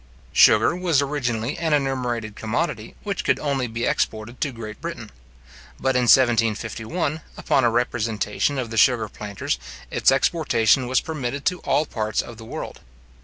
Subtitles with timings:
[0.33, 5.11] Sugar was originally an enumerated commodity, which could only be exported to Great Britain;
[5.79, 9.59] but in 1751, upon a representation of the sugar planters,
[9.91, 12.79] its exportation was permitted to all parts of the world.